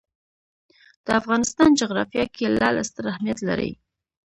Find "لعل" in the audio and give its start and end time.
2.59-2.75